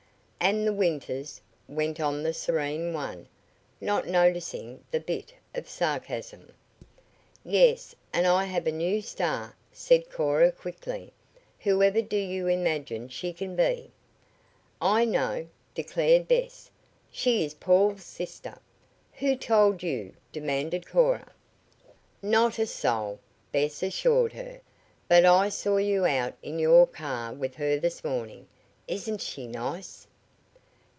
"And 0.43 0.65
the 0.65 0.73
Winters," 0.73 1.39
went 1.67 1.99
on 1.99 2.23
the 2.23 2.33
serene 2.33 2.93
one, 2.93 3.27
not 3.79 4.07
noticing 4.07 4.83
the 4.89 4.99
bit 4.99 5.33
of 5.53 5.69
sarcasm. 5.69 6.51
"Yes; 7.45 7.93
and 8.11 8.25
I 8.25 8.45
have 8.45 8.65
a 8.65 8.71
new 8.71 9.03
star," 9.03 9.55
said 9.71 10.09
Cora 10.09 10.51
quickly. 10.51 11.13
"Who 11.59 11.83
ever 11.83 12.01
do 12.01 12.17
you 12.17 12.47
imagine 12.47 13.07
she 13.07 13.33
can 13.33 13.55
be?" 13.55 13.91
"I 14.81 15.05
know," 15.05 15.45
declared 15.75 16.27
Bess. 16.27 16.71
"She 17.11 17.45
is 17.45 17.53
Paul's 17.53 18.03
sister." 18.03 18.57
"Who 19.19 19.35
told 19.35 19.83
you?" 19.83 20.15
demanded 20.31 20.87
Cora. 20.87 21.31
"Not 22.19 22.57
a 22.57 22.65
soul," 22.65 23.19
Bess 23.51 23.83
assured 23.83 24.33
her; 24.33 24.59
"but 25.07 25.23
I 25.23 25.49
saw 25.49 25.77
you 25.77 26.07
out 26.07 26.33
in 26.41 26.57
your 26.57 26.87
car 26.87 27.31
with 27.31 27.53
her 27.55 27.77
this 27.77 28.03
morning. 28.03 28.47
Isn't 28.87 29.21
she 29.21 29.45
nice." 29.45 30.07